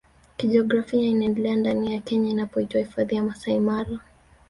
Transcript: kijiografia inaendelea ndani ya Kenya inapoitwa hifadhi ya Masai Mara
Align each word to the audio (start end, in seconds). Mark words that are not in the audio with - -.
kijiografia 0.37 1.07
inaendelea 1.07 1.55
ndani 1.55 1.93
ya 1.93 2.01
Kenya 2.01 2.29
inapoitwa 2.29 2.79
hifadhi 2.81 3.15
ya 3.15 3.23
Masai 3.23 3.59
Mara 3.59 3.99